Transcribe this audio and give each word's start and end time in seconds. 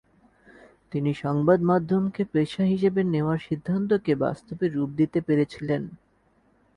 তিনি 0.91 1.11
সংবাদমাধ্যমকে 1.23 2.21
পেশা 2.33 2.63
হিসেবে 2.63 3.01
নেওয়ার 3.05 3.39
সিদ্ধান্তকে 3.39 4.13
বাস্তবে 4.23 4.65
রুপ 4.67 4.89
দিতে 4.99 5.19
পেরেছিলেন। 5.27 5.81